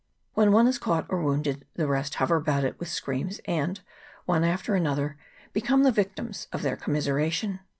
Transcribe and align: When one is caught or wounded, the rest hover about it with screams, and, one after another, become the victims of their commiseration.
When 0.33 0.51
one 0.51 0.65
is 0.65 0.79
caught 0.79 1.05
or 1.09 1.21
wounded, 1.21 1.67
the 1.75 1.85
rest 1.85 2.15
hover 2.15 2.37
about 2.37 2.63
it 2.63 2.79
with 2.79 2.89
screams, 2.89 3.39
and, 3.45 3.79
one 4.25 4.43
after 4.43 4.73
another, 4.73 5.15
become 5.53 5.83
the 5.83 5.91
victims 5.91 6.47
of 6.51 6.63
their 6.63 6.75
commiseration. 6.75 7.59